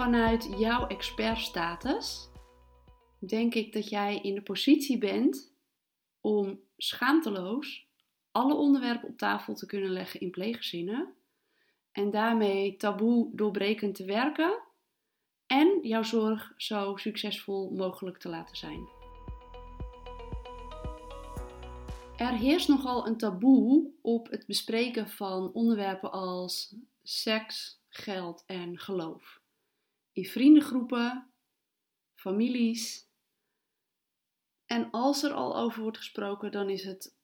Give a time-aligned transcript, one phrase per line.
[0.00, 2.28] vanuit jouw expertstatus
[3.18, 5.54] denk ik dat jij in de positie bent
[6.20, 7.88] om schaamteloos
[8.32, 11.14] alle onderwerpen op tafel te kunnen leggen in pleeggezinnen
[11.92, 14.62] en daarmee taboe doorbrekend te werken
[15.46, 18.88] en jouw zorg zo succesvol mogelijk te laten zijn.
[22.16, 29.39] Er heerst nogal een taboe op het bespreken van onderwerpen als seks, geld en geloof.
[30.24, 31.32] Vriendengroepen,
[32.14, 33.08] families.
[34.66, 37.16] En als er al over wordt gesproken, dan is het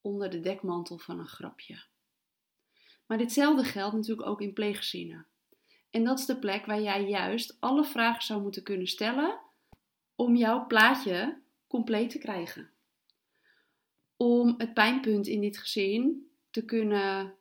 [0.00, 1.84] onder de dekmantel van een grapje.
[3.06, 5.26] Maar ditzelfde geldt natuurlijk ook in pleeggezinnen.
[5.90, 9.40] En dat is de plek waar jij juist alle vragen zou moeten kunnen stellen
[10.14, 12.70] om jouw plaatje compleet te krijgen.
[14.16, 17.34] Om het pijnpunt in dit gezin te kunnen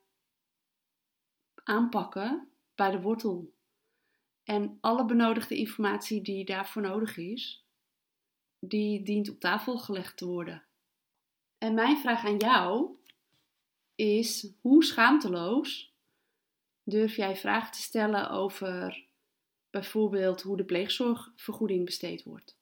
[1.63, 3.53] aanpakken bij de wortel.
[4.49, 7.65] En alle benodigde informatie die daarvoor nodig is,
[8.59, 10.63] die dient op tafel gelegd te worden.
[11.57, 12.95] En mijn vraag aan jou
[13.95, 15.95] is: hoe schaamteloos
[16.83, 19.05] durf jij vragen te stellen over
[19.69, 22.57] bijvoorbeeld hoe de pleegzorgvergoeding besteed wordt?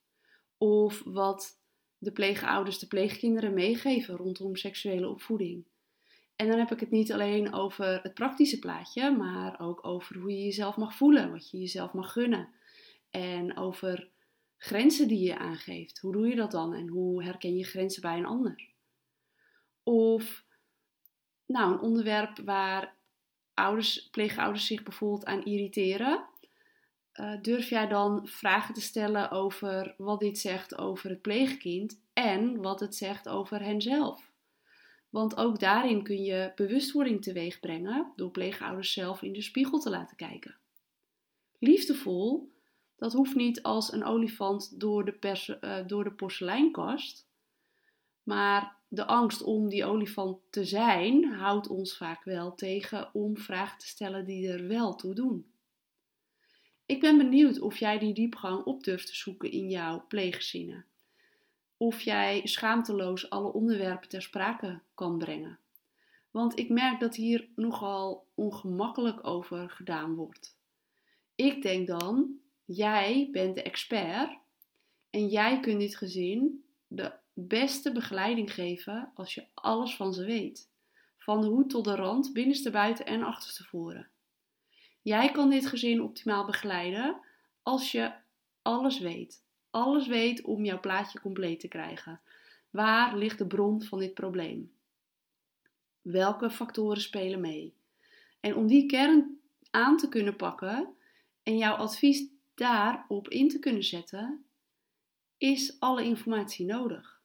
[0.58, 1.60] Of wat
[1.98, 5.66] de pleegouders de pleegkinderen meegeven rondom seksuele opvoeding?
[6.38, 10.30] En dan heb ik het niet alleen over het praktische plaatje, maar ook over hoe
[10.30, 12.48] je jezelf mag voelen, wat je jezelf mag gunnen.
[13.10, 14.10] En over
[14.56, 15.98] grenzen die je aangeeft.
[15.98, 18.68] Hoe doe je dat dan en hoe herken je grenzen bij een ander?
[19.82, 20.44] Of
[21.46, 22.96] nou, een onderwerp waar
[23.54, 26.24] ouders, pleegouders zich bijvoorbeeld aan irriteren.
[27.14, 32.62] Uh, durf jij dan vragen te stellen over wat dit zegt over het pleegkind en
[32.62, 34.30] wat het zegt over henzelf?
[35.08, 39.90] Want ook daarin kun je bewustwording teweeg brengen door pleegouders zelf in de spiegel te
[39.90, 40.56] laten kijken.
[41.58, 42.52] Liefdevol,
[42.96, 47.28] dat hoeft niet als een olifant door de, uh, door de porseleinkast,
[48.22, 53.78] maar de angst om die olifant te zijn houdt ons vaak wel tegen om vragen
[53.78, 55.46] te stellen die er wel toe doen.
[56.86, 60.86] Ik ben benieuwd of jij die diepgang op durft te zoeken in jouw pleeggezinnen
[61.78, 65.58] of jij schaamteloos alle onderwerpen ter sprake kan brengen.
[66.30, 70.56] Want ik merk dat hier nogal ongemakkelijk over gedaan wordt.
[71.34, 74.38] Ik denk dan, jij bent de expert
[75.10, 80.70] en jij kunt dit gezin de beste begeleiding geven als je alles van ze weet.
[81.16, 84.08] Van de hoed tot de rand, binnenste buiten en achterste voren.
[85.02, 87.20] Jij kan dit gezin optimaal begeleiden
[87.62, 88.12] als je
[88.62, 92.20] alles weet alles weet om jouw plaatje compleet te krijgen.
[92.70, 94.72] Waar ligt de bron van dit probleem?
[96.02, 97.74] Welke factoren spelen mee?
[98.40, 99.40] En om die kern
[99.70, 100.94] aan te kunnen pakken
[101.42, 104.44] en jouw advies daarop in te kunnen zetten,
[105.38, 107.20] is alle informatie nodig.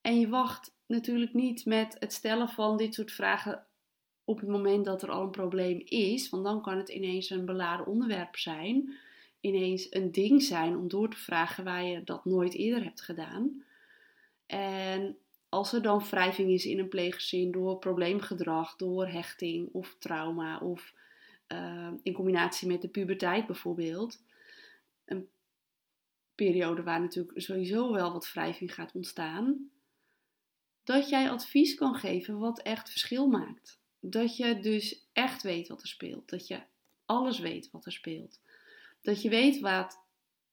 [0.00, 3.66] En je wacht natuurlijk niet met het stellen van dit soort vragen
[4.24, 7.44] op het moment dat er al een probleem is, want dan kan het ineens een
[7.44, 8.94] beladen onderwerp zijn
[9.40, 13.64] ineens een ding zijn om door te vragen waar je dat nooit eerder hebt gedaan.
[14.46, 15.18] En
[15.48, 20.94] als er dan wrijving is in een pleeggezin door probleemgedrag, door hechting of trauma of
[21.48, 24.22] uh, in combinatie met de puberteit bijvoorbeeld,
[25.04, 25.28] een
[26.34, 29.70] periode waar natuurlijk sowieso wel wat wrijving gaat ontstaan,
[30.84, 33.80] dat jij advies kan geven wat echt verschil maakt.
[34.00, 36.60] Dat je dus echt weet wat er speelt, dat je
[37.06, 38.40] alles weet wat er speelt.
[39.02, 40.04] Dat je weet wat,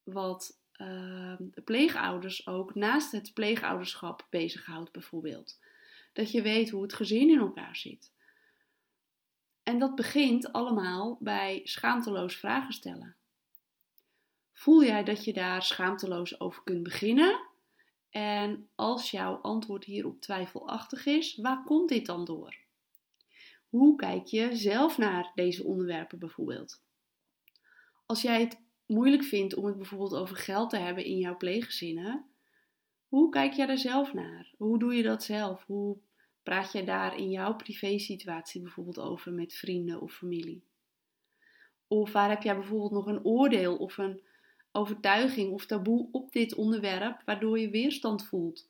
[0.04, 5.60] wat uh, pleegouders ook naast het pleegouderschap bezighoudt, bijvoorbeeld.
[6.14, 8.12] Dat je weet hoe het gezin in elkaar zit.
[9.64, 13.16] En dat begint allemaal bij schaamteloos vragen stellen.
[14.54, 17.48] Voel jij dat je daar schaamteloos over kunt beginnen?
[18.10, 22.56] En als jouw antwoord hierop twijfelachtig is, waar komt dit dan door?
[23.70, 26.86] Hoe kijk je zelf naar deze onderwerpen bijvoorbeeld?
[28.08, 32.26] Als jij het moeilijk vindt om het bijvoorbeeld over geld te hebben in jouw pleeggezinnen,
[33.08, 34.54] hoe kijk jij daar zelf naar?
[34.58, 35.66] Hoe doe je dat zelf?
[35.66, 35.98] Hoe
[36.44, 40.64] praat jij daar in jouw privésituatie bijvoorbeeld over met vrienden of familie?
[41.88, 44.22] Of waar heb jij bijvoorbeeld nog een oordeel of een
[44.72, 48.70] overtuiging of taboe op dit onderwerp, waardoor je weerstand voelt?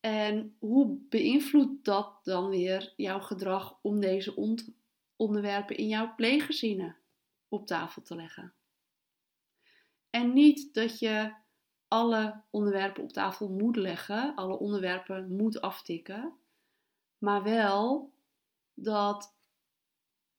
[0.00, 4.56] En hoe beïnvloedt dat dan weer jouw gedrag om deze
[5.16, 6.96] onderwerpen in jouw pleeggezinnen
[7.50, 8.54] op tafel te leggen.
[10.10, 11.34] En niet dat je
[11.88, 16.38] alle onderwerpen op tafel moet leggen, alle onderwerpen moet aftikken,
[17.18, 18.12] maar wel
[18.74, 19.34] dat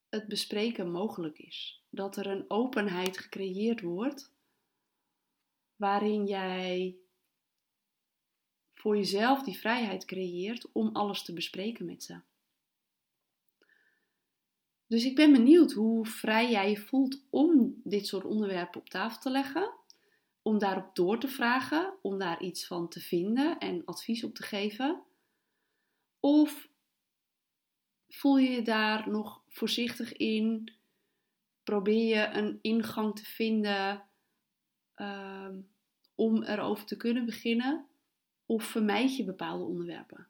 [0.09, 1.79] het bespreken mogelijk is.
[1.93, 4.33] dat er een openheid gecreëerd wordt
[5.75, 6.97] waarin jij
[8.73, 12.21] voor jezelf die vrijheid creëert om alles te bespreken met ze.
[14.91, 19.21] Dus ik ben benieuwd hoe vrij jij je voelt om dit soort onderwerpen op tafel
[19.21, 19.73] te leggen,
[20.41, 24.43] om daarop door te vragen, om daar iets van te vinden en advies op te
[24.43, 25.03] geven.
[26.19, 26.69] Of
[28.07, 30.73] voel je je daar nog voorzichtig in?
[31.63, 34.03] Probeer je een ingang te vinden
[34.95, 35.49] uh,
[36.15, 37.87] om erover te kunnen beginnen?
[38.45, 40.27] Of vermijd je bepaalde onderwerpen?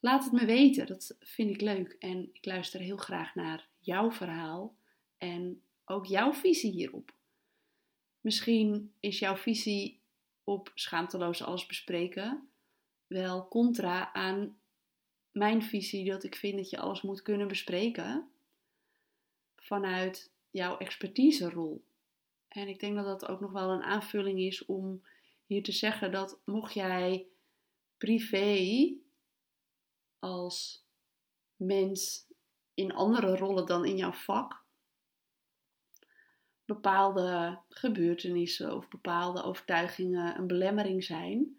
[0.00, 1.96] Laat het me weten, dat vind ik leuk.
[1.98, 4.76] En ik luister heel graag naar jouw verhaal
[5.18, 7.12] en ook jouw visie hierop.
[8.20, 10.00] Misschien is jouw visie
[10.44, 12.48] op schaamteloos alles bespreken
[13.06, 14.58] wel contra aan
[15.30, 18.28] mijn visie dat ik vind dat je alles moet kunnen bespreken
[19.56, 21.84] vanuit jouw expertise rol.
[22.48, 25.02] En ik denk dat dat ook nog wel een aanvulling is om
[25.46, 27.26] hier te zeggen dat mocht jij
[27.96, 28.92] privé
[30.18, 30.86] als
[31.56, 32.26] mens
[32.74, 34.66] in andere rollen dan in jouw vak
[36.64, 41.58] bepaalde gebeurtenissen of bepaalde overtuigingen een belemmering zijn,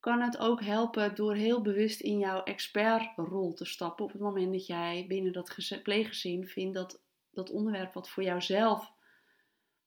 [0.00, 4.52] kan het ook helpen door heel bewust in jouw expertrol te stappen op het moment
[4.52, 8.92] dat jij binnen dat pleeggezin vindt dat dat onderwerp wat voor jouzelf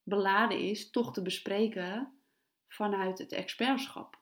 [0.03, 2.21] beladen is, toch te bespreken
[2.67, 4.18] vanuit het expertschap.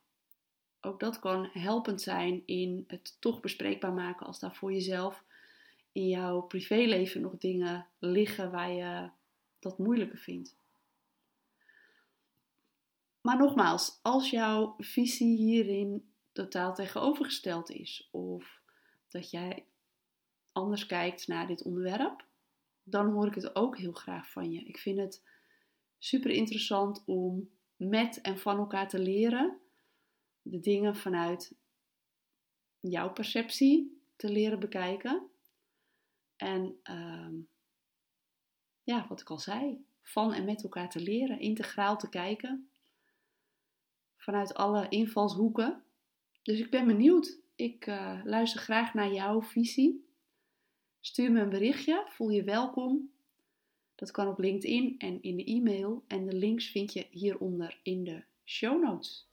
[0.82, 5.24] Ook dat kan helpend zijn in het toch bespreekbaar maken als daar voor jezelf
[5.92, 9.10] in jouw privéleven nog dingen liggen waar je
[9.60, 10.56] dat moeilijker vindt.
[13.22, 18.62] Maar nogmaals, als jouw visie hierin totaal tegenovergesteld is, of
[19.08, 19.66] dat jij
[20.52, 22.26] anders kijkt naar dit onderwerp,
[22.84, 24.64] dan hoor ik het ook heel graag van je.
[24.64, 25.24] Ik vind het
[25.98, 29.60] super interessant om met en van elkaar te leren,
[30.50, 31.56] de dingen vanuit
[32.80, 35.28] jouw perceptie te leren bekijken.
[36.36, 37.30] En uh,
[38.84, 42.70] ja, wat ik al zei, van en met elkaar te leren, integraal te kijken,
[44.18, 45.84] vanuit alle invalshoeken.
[46.44, 47.40] Dus ik ben benieuwd.
[47.56, 50.06] Ik uh, luister graag naar jouw visie.
[51.00, 53.12] Stuur me een berichtje, voel je welkom.
[53.96, 56.04] Dat kan op LinkedIn en in de e-mail.
[56.08, 59.28] En de links vind je hieronder in de show notes.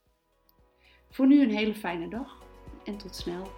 [1.15, 2.37] Voor nu een hele fijne dag
[2.83, 3.51] en tot snel.